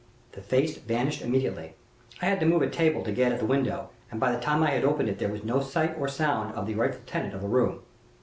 [0.31, 1.75] "The face vanished immediately.
[2.23, 4.63] I had to move a table to get at the window, and by the time
[4.63, 7.41] I had opened it there was no sign or sound of the rightful tenant of
[7.43, 7.83] the room.